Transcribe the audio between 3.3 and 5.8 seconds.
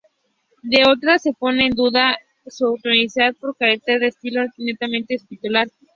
por carecer de estilo netamente epistolar.